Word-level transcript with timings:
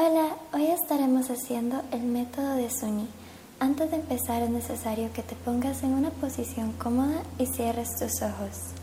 Hola, 0.00 0.36
hoy 0.52 0.66
estaremos 0.66 1.28
haciendo 1.28 1.82
el 1.90 2.04
método 2.04 2.54
de 2.54 2.70
Suni. 2.70 3.08
Antes 3.58 3.90
de 3.90 3.96
empezar 3.96 4.42
es 4.44 4.50
necesario 4.50 5.12
que 5.12 5.24
te 5.24 5.34
pongas 5.34 5.82
en 5.82 5.92
una 5.92 6.10
posición 6.10 6.70
cómoda 6.74 7.24
y 7.36 7.46
cierres 7.46 7.96
tus 7.98 8.22
ojos. 8.22 8.74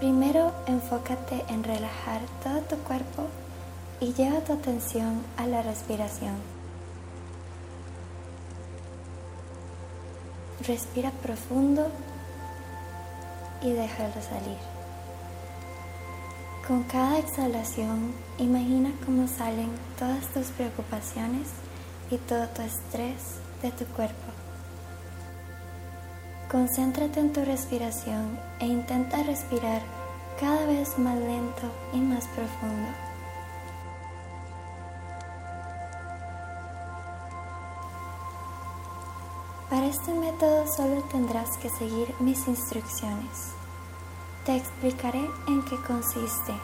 Primero 0.00 0.50
enfócate 0.66 1.44
en 1.48 1.62
relajar 1.62 2.22
todo 2.42 2.58
tu 2.62 2.76
cuerpo 2.82 3.28
y 4.00 4.12
lleva 4.12 4.40
tu 4.40 4.54
atención 4.54 5.22
a 5.36 5.46
la 5.46 5.62
respiración. 5.62 6.34
Respira 10.66 11.12
profundo 11.22 11.86
y 13.62 13.70
déjalo 13.70 14.14
salir. 14.14 14.79
Con 16.70 16.84
cada 16.84 17.18
exhalación, 17.18 18.12
imagina 18.38 18.92
cómo 19.04 19.26
salen 19.26 19.70
todas 19.98 20.24
tus 20.28 20.52
preocupaciones 20.52 21.48
y 22.12 22.16
todo 22.16 22.46
tu 22.46 22.62
estrés 22.62 23.40
de 23.60 23.72
tu 23.72 23.84
cuerpo. 23.86 24.30
Concéntrate 26.48 27.18
en 27.18 27.32
tu 27.32 27.44
respiración 27.44 28.38
e 28.60 28.66
intenta 28.66 29.20
respirar 29.24 29.82
cada 30.38 30.64
vez 30.66 30.96
más 30.96 31.16
lento 31.16 31.72
y 31.92 31.96
más 31.96 32.24
profundo. 32.28 32.88
Para 39.68 39.86
este 39.86 40.14
método 40.14 40.68
solo 40.68 41.02
tendrás 41.10 41.56
que 41.56 41.68
seguir 41.68 42.14
mis 42.20 42.46
instrucciones. 42.46 43.59
Te 44.44 44.56
explicaré 44.56 45.28
en 45.48 45.62
qué 45.62 45.76
consiste. 45.86 46.54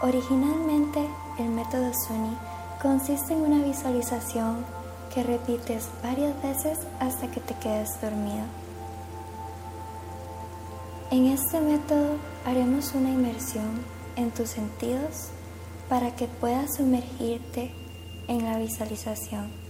Originalmente, 0.00 1.06
el 1.38 1.50
método 1.50 1.92
Suni 1.92 2.34
consiste 2.80 3.34
en 3.34 3.40
una 3.42 3.62
visualización 3.62 4.64
que 5.12 5.22
repites 5.22 5.90
varias 6.02 6.40
veces 6.42 6.78
hasta 6.98 7.30
que 7.30 7.40
te 7.40 7.54
quedes 7.54 8.00
dormido. 8.00 8.44
En 11.10 11.26
este 11.26 11.60
método 11.60 12.16
haremos 12.46 12.94
una 12.94 13.10
inmersión 13.10 13.84
en 14.16 14.30
tus 14.30 14.48
sentidos 14.50 15.28
para 15.90 16.16
que 16.16 16.26
puedas 16.26 16.76
sumergirte 16.76 17.70
en 18.28 18.44
la 18.44 18.58
visualización. 18.58 19.67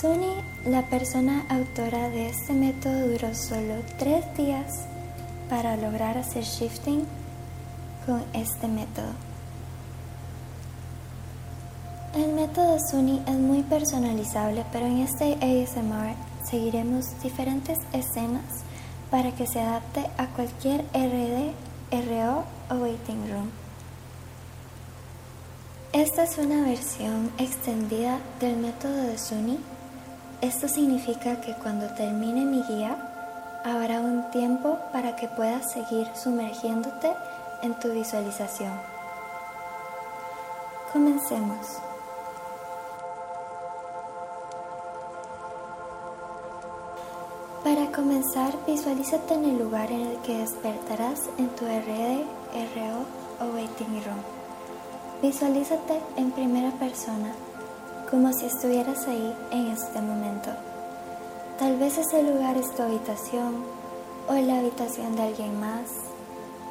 Sony, 0.00 0.42
la 0.66 0.82
persona 0.82 1.46
autora 1.48 2.10
de 2.10 2.28
este 2.28 2.52
método, 2.52 3.08
duró 3.08 3.34
solo 3.34 3.76
tres 3.98 4.26
días 4.36 4.84
para 5.48 5.74
lograr 5.78 6.18
hacer 6.18 6.44
shifting 6.44 7.06
con 8.04 8.22
este 8.34 8.68
método. 8.68 9.12
El 12.14 12.34
método 12.34 12.76
Suni 12.90 13.22
es 13.26 13.36
muy 13.36 13.62
personalizable, 13.62 14.66
pero 14.70 14.84
en 14.84 14.98
este 14.98 15.32
ASMR 15.36 16.14
seguiremos 16.44 17.06
diferentes 17.22 17.78
escenas 17.94 18.64
para 19.10 19.32
que 19.32 19.46
se 19.46 19.60
adapte 19.60 20.10
a 20.18 20.26
cualquier 20.26 20.82
RD, 20.92 21.54
RO 21.90 22.44
o 22.68 22.74
waiting 22.82 23.30
room. 23.30 23.50
Esta 25.94 26.24
es 26.24 26.36
una 26.36 26.66
versión 26.66 27.30
extendida 27.38 28.18
del 28.40 28.58
método 28.58 29.04
de 29.04 29.16
Suni 29.16 29.58
esto 30.40 30.68
significa 30.68 31.40
que 31.40 31.54
cuando 31.54 31.86
termine 31.88 32.44
mi 32.44 32.62
guía, 32.62 32.96
habrá 33.64 34.00
un 34.00 34.30
tiempo 34.30 34.78
para 34.92 35.16
que 35.16 35.28
puedas 35.28 35.72
seguir 35.72 36.08
sumergiéndote 36.14 37.12
en 37.62 37.74
tu 37.74 37.90
visualización. 37.90 38.72
Comencemos. 40.92 41.78
Para 47.64 47.90
comenzar, 47.90 48.54
visualízate 48.66 49.34
en 49.34 49.44
el 49.46 49.58
lugar 49.58 49.90
en 49.90 50.02
el 50.02 50.18
que 50.18 50.38
despertarás 50.38 51.22
en 51.38 51.48
tu 51.48 51.64
RD, 51.64 52.24
RO 52.74 53.44
o 53.44 53.54
waiting 53.54 54.04
room. 54.04 54.20
Visualízate 55.22 56.00
en 56.16 56.30
primera 56.30 56.70
persona 56.72 57.32
como 58.10 58.32
si 58.32 58.46
estuvieras 58.46 59.06
ahí 59.08 59.34
en 59.50 59.68
este 59.68 60.00
momento. 60.00 60.50
Tal 61.58 61.76
vez 61.78 61.98
ese 61.98 62.22
lugar 62.22 62.56
es 62.56 62.70
tu 62.74 62.82
habitación 62.82 63.64
o 64.28 64.34
la 64.34 64.58
habitación 64.58 65.16
de 65.16 65.22
alguien 65.22 65.58
más. 65.58 65.90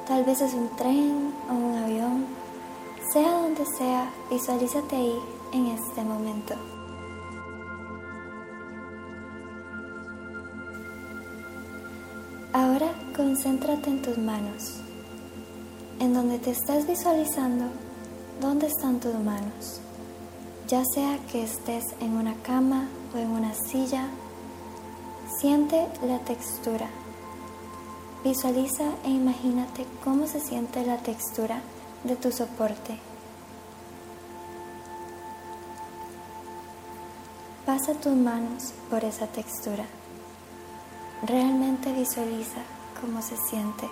Tal 0.08 0.24
vez 0.24 0.42
es 0.42 0.54
un 0.54 0.70
tren 0.78 1.34
o 1.50 1.54
un 1.54 1.76
avión. 1.76 2.26
Sea 3.12 3.32
donde 3.42 3.66
sea, 3.78 4.10
visualízate 4.30 4.96
ahí 4.96 5.20
en 5.54 5.68
este 5.68 6.04
momento. 6.04 6.54
Ahora 12.54 12.88
concéntrate 13.16 13.90
en 13.90 14.02
tus 14.02 14.18
manos. 14.18 14.78
En 16.00 16.14
donde 16.14 16.40
te 16.40 16.52
estás 16.52 16.88
visualizando, 16.88 17.66
¿dónde 18.40 18.68
están 18.68 19.00
tus 19.00 19.16
manos? 19.16 19.82
Ya 20.68 20.84
sea 20.84 21.20
que 21.32 21.44
estés 21.44 21.84
en 22.00 22.18
una 22.18 22.36
cama 22.42 22.88
o 23.14 23.18
en 23.18 23.30
una 23.30 23.54
silla, 23.54 24.08
siente 25.40 25.88
la 26.02 26.20
textura. 26.20 26.88
Visualiza 28.24 28.86
e 29.04 29.10
imagínate 29.10 29.86
cómo 30.04 30.26
se 30.26 30.40
siente 30.40 30.84
la 30.84 30.98
textura 30.98 31.62
de 32.04 32.16
tu 32.16 32.32
soporte. 32.32 32.98
Pasa 37.66 37.94
tus 37.94 38.16
manos 38.16 38.74
por 38.90 39.04
esa 39.04 39.28
textura. 39.28 39.86
Realmente 41.24 41.94
visualiza 41.94 42.62
cómo 43.00 43.22
se 43.22 43.38
siente. 43.38 43.88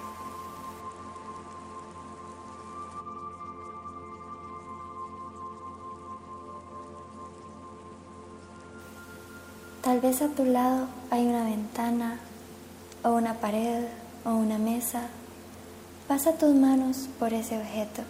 Vez 10.03 10.21
a 10.21 10.27
tu 10.27 10.43
lado 10.43 10.87
hay 11.11 11.25
una 11.25 11.45
ventana 11.45 12.19
o 13.05 13.11
una 13.11 13.35
pared 13.35 13.85
o 14.25 14.31
una 14.31 14.57
mesa. 14.57 15.03
Pasa 16.09 16.33
tus 16.33 16.53
manos 16.53 17.07
por 17.17 17.33
ese 17.33 17.57
objeto. 17.57 18.01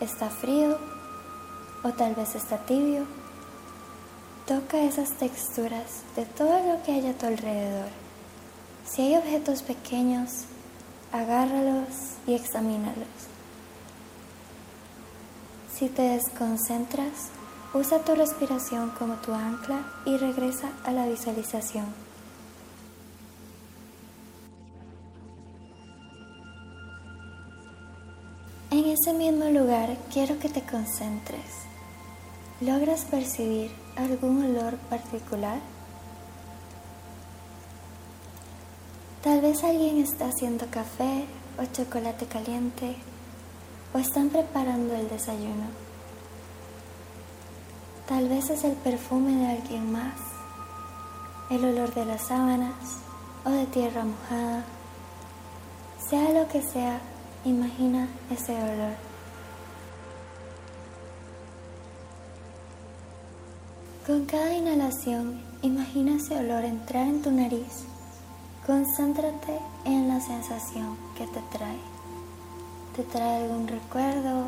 ¿Está 0.00 0.30
frío 0.30 0.78
o 1.82 1.88
tal 1.90 2.14
vez 2.14 2.36
está 2.36 2.58
tibio? 2.58 3.04
Toca 4.46 4.80
esas 4.80 5.10
texturas 5.14 6.02
de 6.14 6.24
todo 6.24 6.62
lo 6.72 6.84
que 6.84 6.92
hay 6.92 7.08
a 7.08 7.18
tu 7.18 7.26
alrededor. 7.26 7.88
Si 8.86 9.02
hay 9.02 9.16
objetos 9.16 9.62
pequeños, 9.62 10.44
agárralos 11.12 12.14
y 12.28 12.34
examínalos. 12.34 13.08
Si 15.74 15.88
te 15.88 16.02
desconcentras, 16.02 17.30
Usa 17.74 17.98
tu 17.98 18.14
respiración 18.14 18.90
como 18.98 19.14
tu 19.16 19.34
ancla 19.34 19.82
y 20.06 20.16
regresa 20.16 20.70
a 20.84 20.92
la 20.92 21.06
visualización. 21.06 21.86
En 28.70 28.86
ese 28.86 29.12
mismo 29.12 29.44
lugar 29.50 29.98
quiero 30.12 30.38
que 30.38 30.48
te 30.48 30.62
concentres. 30.62 31.68
¿Logras 32.62 33.04
percibir 33.04 33.70
algún 33.96 34.46
olor 34.46 34.76
particular? 34.90 35.58
Tal 39.22 39.42
vez 39.42 39.62
alguien 39.62 39.98
está 39.98 40.28
haciendo 40.28 40.66
café 40.70 41.26
o 41.58 41.64
chocolate 41.66 42.26
caliente 42.26 42.96
o 43.92 43.98
están 43.98 44.30
preparando 44.30 44.94
el 44.94 45.08
desayuno. 45.08 45.66
Tal 48.08 48.26
vez 48.26 48.48
es 48.48 48.64
el 48.64 48.72
perfume 48.72 49.36
de 49.36 49.48
alguien 49.48 49.92
más, 49.92 50.14
el 51.50 51.62
olor 51.62 51.92
de 51.92 52.06
las 52.06 52.28
sábanas 52.28 52.72
o 53.44 53.50
de 53.50 53.66
tierra 53.66 54.02
mojada. 54.02 54.64
Sea 56.08 56.32
lo 56.32 56.48
que 56.48 56.62
sea, 56.62 57.00
imagina 57.44 58.08
ese 58.30 58.54
olor. 58.54 58.94
Con 64.06 64.24
cada 64.24 64.54
inhalación, 64.54 65.42
imagina 65.60 66.16
ese 66.16 66.34
olor 66.34 66.64
entrar 66.64 67.06
en 67.06 67.20
tu 67.20 67.30
nariz. 67.30 67.84
Concéntrate 68.66 69.58
en 69.84 70.08
la 70.08 70.18
sensación 70.22 70.96
que 71.14 71.26
te 71.26 71.42
trae. 71.52 71.78
¿Te 72.96 73.02
trae 73.02 73.42
algún 73.42 73.68
recuerdo, 73.68 74.46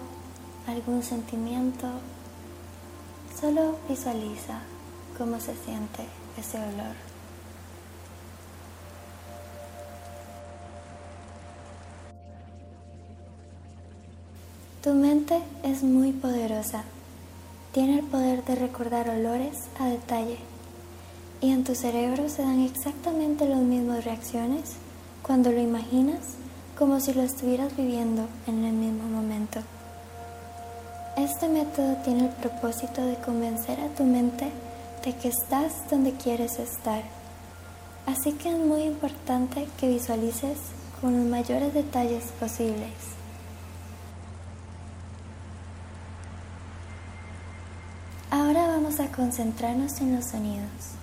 algún 0.67 1.03
sentimiento? 1.03 1.89
Solo 3.40 3.76
visualiza 3.88 4.60
cómo 5.16 5.40
se 5.40 5.54
siente 5.64 6.04
ese 6.37 6.58
olor. 6.58 6.94
Tu 14.82 14.92
mente 14.92 15.40
es 15.62 15.82
muy 15.82 16.12
poderosa. 16.12 16.84
Tiene 17.72 18.00
el 18.00 18.04
poder 18.04 18.44
de 18.44 18.56
recordar 18.56 19.08
olores 19.08 19.56
a 19.78 19.87
detalle. 19.87 20.38
Y 21.40 21.50
en 21.50 21.64
tu 21.64 21.75
cerebro 21.75 22.28
se 22.28 22.42
dan 22.42 22.60
exactamente 22.60 23.48
las 23.48 23.60
mismas 23.60 24.04
reacciones 24.04 24.72
cuando 25.22 25.50
lo 25.50 25.60
imaginas 25.60 26.20
como 26.78 27.00
si 27.00 27.14
lo 27.14 27.22
estuvieras 27.22 27.75
viviendo 27.75 28.26
en 28.46 28.64
el 28.64 28.75
mismo 28.75 29.04
momento. 29.04 29.60
Este 31.20 31.49
método 31.49 31.96
tiene 31.96 32.28
el 32.28 32.31
propósito 32.31 33.05
de 33.05 33.14
convencer 33.17 33.78
a 33.78 33.88
tu 33.88 34.05
mente 34.05 34.50
de 35.05 35.14
que 35.14 35.28
estás 35.28 35.75
donde 35.90 36.14
quieres 36.14 36.58
estar. 36.58 37.02
Así 38.06 38.32
que 38.32 38.49
es 38.49 38.58
muy 38.58 38.84
importante 38.84 39.69
que 39.78 39.90
visualices 39.90 40.56
con 40.99 41.14
los 41.19 41.26
mayores 41.26 41.75
detalles 41.75 42.25
posibles. 42.40 42.94
Ahora 48.31 48.69
vamos 48.69 48.99
a 48.99 49.12
concentrarnos 49.12 50.00
en 50.00 50.16
los 50.16 50.25
sonidos. 50.25 50.94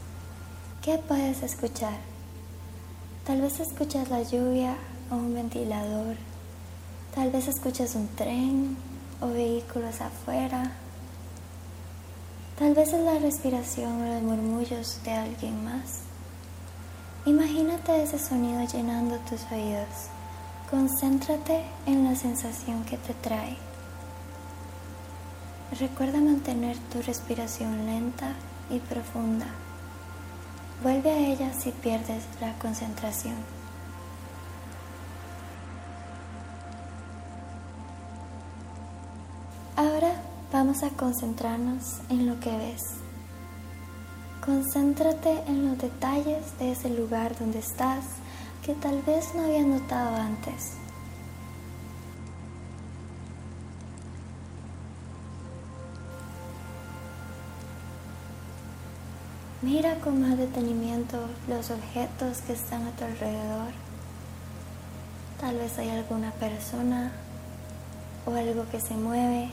¿Qué 0.82 0.98
puedes 0.98 1.44
escuchar? 1.44 2.00
Tal 3.24 3.42
vez 3.42 3.60
escuchas 3.60 4.10
la 4.10 4.24
lluvia 4.24 4.78
o 5.12 5.16
un 5.16 5.36
ventilador. 5.36 6.16
Tal 7.14 7.30
vez 7.30 7.48
escuchas 7.48 7.94
un 7.94 8.08
tren 8.16 8.97
o 9.22 9.28
vehículos 9.28 10.02
afuera. 10.02 10.72
Tal 12.58 12.74
vez 12.74 12.92
es 12.92 13.04
la 13.04 13.20
respiración 13.20 14.02
o 14.02 14.14
los 14.14 14.24
murmullos 14.24 15.00
de 15.04 15.12
alguien 15.12 15.64
más. 15.64 16.02
Imagínate 17.26 18.04
ese 18.04 18.18
sonido 18.18 18.66
llenando 18.66 19.18
tus 19.30 19.42
oídos. 19.52 20.10
Concéntrate 20.70 21.64
en 21.86 22.04
la 22.04 22.16
sensación 22.16 22.84
que 22.86 22.98
te 22.98 23.14
trae. 23.14 23.58
Recuerda 25.80 26.20
mantener 26.20 26.78
tu 26.92 27.02
respiración 27.02 27.86
lenta 27.86 28.34
y 28.70 28.80
profunda. 28.80 29.48
Vuelve 30.82 31.12
a 31.12 31.18
ella 31.18 31.52
si 31.54 31.72
pierdes 31.72 32.24
la 32.40 32.58
concentración. 32.60 33.36
Vamos 40.58 40.82
a 40.82 40.90
concentrarnos 40.90 42.00
en 42.10 42.26
lo 42.26 42.40
que 42.40 42.50
ves. 42.50 42.82
Concéntrate 44.44 45.44
en 45.46 45.68
los 45.68 45.78
detalles 45.78 46.58
de 46.58 46.72
ese 46.72 46.90
lugar 46.90 47.38
donde 47.38 47.60
estás 47.60 48.06
que 48.66 48.74
tal 48.74 49.00
vez 49.04 49.36
no 49.36 49.44
había 49.44 49.62
notado 49.62 50.16
antes. 50.16 50.72
Mira 59.62 60.00
con 60.00 60.20
más 60.24 60.40
detenimiento 60.40 61.20
los 61.48 61.70
objetos 61.70 62.40
que 62.48 62.54
están 62.54 62.82
a 62.88 62.92
tu 62.94 63.04
alrededor. 63.04 63.74
Tal 65.40 65.56
vez 65.56 65.78
hay 65.78 65.92
alguna 65.92 66.32
persona 66.32 67.12
o 68.26 68.34
algo 68.34 68.68
que 68.72 68.80
se 68.80 68.96
mueve. 68.96 69.52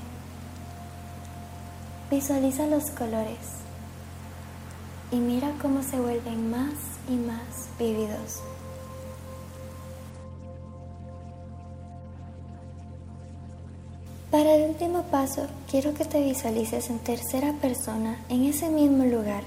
Visualiza 2.15 2.69
los 2.69 2.91
colores 2.93 3.41
y 5.11 5.17
mira 5.17 5.51
cómo 5.61 5.83
se 5.83 5.99
vuelven 5.99 6.49
más 6.49 6.75
y 7.09 7.17
más 7.17 7.69
vívidos. 7.77 8.41
Para 14.31 14.55
el 14.55 14.71
último 14.71 15.03
paso, 15.11 15.49
quiero 15.69 15.93
que 15.95 16.05
te 16.05 16.23
visualices 16.23 16.89
en 16.89 17.01
tercera 17.01 17.53
persona 17.55 18.17
en 18.29 18.45
ese 18.45 18.69
mismo 18.69 19.05
lugar. 19.07 19.43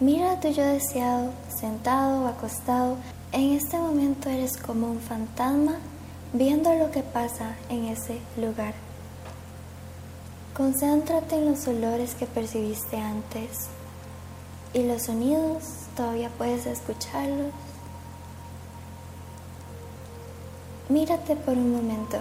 Mira 0.00 0.32
a 0.32 0.40
tu 0.40 0.48
yo 0.48 0.64
deseado, 0.64 1.30
sentado 1.56 2.24
o 2.24 2.26
acostado. 2.26 2.96
En 3.30 3.52
este 3.52 3.78
momento 3.78 4.28
eres 4.28 4.56
como 4.56 4.90
un 4.90 4.98
fantasma 4.98 5.76
viendo 6.32 6.74
lo 6.74 6.90
que 6.90 7.04
pasa 7.04 7.54
en 7.68 7.84
ese 7.84 8.18
lugar. 8.36 8.74
Concéntrate 10.54 11.36
en 11.36 11.50
los 11.50 11.66
olores 11.66 12.14
que 12.14 12.26
percibiste 12.26 12.98
antes, 12.98 13.68
y 14.74 14.82
los 14.82 15.04
sonidos 15.04 15.64
todavía 15.96 16.28
puedes 16.28 16.66
escucharlos. 16.66 17.52
Mírate 20.90 21.36
por 21.36 21.54
un 21.54 21.72
momento. 21.72 22.18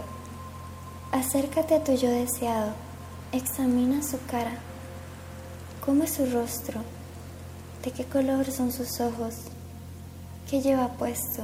Acércate 1.11 1.75
a 1.75 1.83
tu 1.83 1.93
yo 1.93 2.09
deseado. 2.09 2.71
Examina 3.33 4.01
su 4.01 4.17
cara. 4.27 4.53
¿Cómo 5.85 6.03
es 6.03 6.13
su 6.13 6.25
rostro? 6.25 6.81
¿De 7.83 7.91
qué 7.91 8.05
color 8.05 8.49
son 8.49 8.71
sus 8.71 9.01
ojos? 9.01 9.35
¿Qué 10.49 10.61
lleva 10.61 10.87
puesto? 10.87 11.43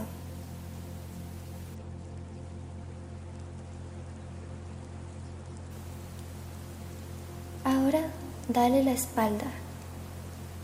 Dale 8.58 8.84
la 8.84 8.92
espalda 8.92 9.46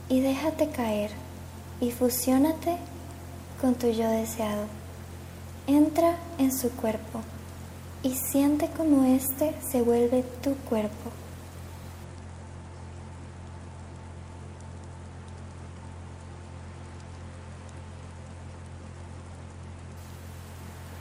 y 0.09 0.19
déjate 0.19 0.69
caer 0.69 1.11
y 1.79 1.91
fusiónate 1.91 2.77
con 3.61 3.75
tu 3.75 3.87
yo 3.91 4.09
deseado. 4.09 4.65
Entra 5.67 6.17
en 6.39 6.51
su 6.51 6.71
cuerpo 6.71 7.21
y 8.01 8.15
siente 8.15 8.67
como 8.75 9.05
éste 9.05 9.53
se 9.71 9.83
vuelve 9.83 10.23
tu 10.41 10.55
cuerpo. 10.55 11.11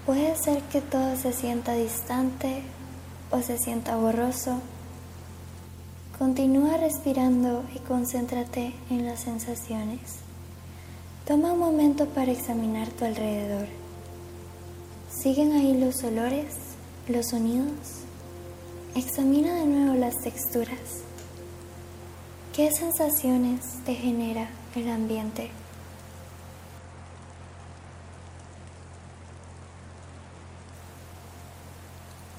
Puede 0.05 0.37
ser 0.37 0.63
que 0.65 0.83
todo 0.83 1.17
se 1.17 1.33
sienta 1.33 1.73
distante 1.73 2.65
o 3.31 3.41
se 3.41 3.57
sienta 3.57 3.97
borroso 3.97 4.61
Continúa 6.23 6.77
respirando 6.77 7.65
y 7.75 7.81
concéntrate 7.81 8.73
en 8.91 9.05
las 9.05 9.23
sensaciones. 9.23 10.21
Toma 11.27 11.53
un 11.53 11.59
momento 11.59 12.07
para 12.07 12.31
examinar 12.31 12.87
tu 12.91 13.05
alrededor. 13.05 13.67
¿Siguen 15.11 15.51
ahí 15.51 15.77
los 15.77 16.05
olores, 16.05 16.55
los 17.09 17.31
sonidos? 17.31 18.05
Examina 18.95 19.53
de 19.53 19.67
nuevo 19.67 19.97
las 19.97 20.17
texturas. 20.21 21.03
¿Qué 22.55 22.71
sensaciones 22.71 23.83
te 23.85 23.97
genera 23.97 24.49
el 24.77 24.89
ambiente? 24.91 25.51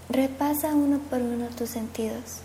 Repasa 0.07 0.73
uno 0.73 0.99
por 0.99 1.19
uno 1.19 1.47
tus 1.47 1.71
sentidos 1.71 2.43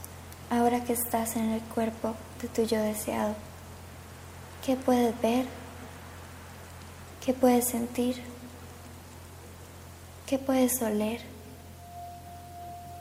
ahora 0.50 0.82
que 0.84 0.92
estás 0.92 1.36
en 1.36 1.50
el 1.50 1.60
cuerpo 1.60 2.14
de 2.40 2.48
tu 2.48 2.62
yo 2.62 2.80
deseado? 2.82 3.34
¿Qué 4.64 4.76
puedes 4.76 5.20
ver? 5.20 5.46
¿Qué 7.24 7.32
puedes 7.32 7.68
sentir? 7.68 8.22
¿Qué 10.26 10.38
puedes 10.38 10.80
oler? 10.82 11.20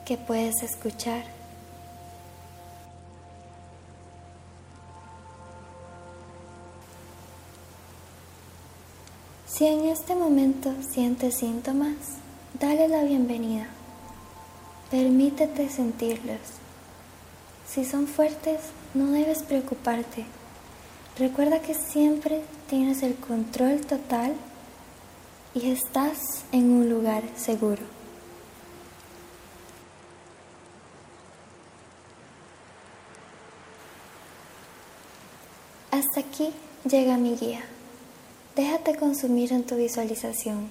¿Qué 0.06 0.16
puedes 0.16 0.62
escuchar? 0.62 1.24
Si 9.46 9.66
en 9.66 9.86
este 9.86 10.14
momento 10.14 10.72
sientes 10.88 11.34
síntomas, 11.36 11.96
dale 12.60 12.88
la 12.88 13.02
bienvenida. 13.02 13.66
Permítete 14.90 15.68
sentirlos. 15.68 16.67
Si 17.68 17.84
son 17.84 18.06
fuertes, 18.06 18.60
no 18.94 19.12
debes 19.12 19.42
preocuparte. 19.42 20.24
Recuerda 21.18 21.60
que 21.60 21.74
siempre 21.74 22.42
tienes 22.68 23.02
el 23.02 23.14
control 23.14 23.80
total 23.82 24.34
y 25.54 25.70
estás 25.70 26.44
en 26.52 26.70
un 26.70 26.88
lugar 26.88 27.22
seguro. 27.36 27.82
Hasta 35.90 36.20
aquí 36.20 36.50
llega 36.88 37.16
mi 37.18 37.34
guía. 37.36 37.60
Déjate 38.56 38.96
consumir 38.96 39.52
en 39.52 39.64
tu 39.64 39.76
visualización. 39.76 40.68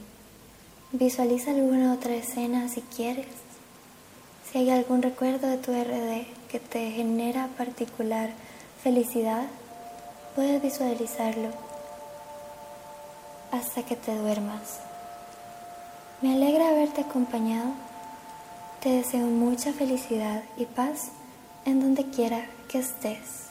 Visualiza 0.93 1.51
alguna 1.51 1.93
otra 1.93 2.15
escena 2.15 2.69
si 2.69 2.81
quieres. 2.81 3.46
Si 4.51 4.59
hay 4.59 4.69
algún 4.69 5.01
recuerdo 5.01 5.47
de 5.47 5.57
tu 5.57 5.71
RD 5.71 6.25
que 6.49 6.59
te 6.59 6.91
genera 6.91 7.49
particular 7.57 8.29
felicidad, 8.81 9.43
puedes 10.35 10.61
visualizarlo 10.61 11.49
hasta 13.51 13.83
que 13.83 13.97
te 13.97 14.15
duermas. 14.15 14.79
Me 16.21 16.33
alegra 16.33 16.69
haberte 16.69 17.01
acompañado 17.01 17.71
Te 18.81 18.89
deseo 18.89 19.25
mucha 19.27 19.73
felicidad 19.73 20.43
y 20.55 20.65
paz 20.65 21.09
en 21.65 21.81
donde 21.81 22.05
quiera 22.09 22.45
que 22.69 22.79
estés. 22.79 23.46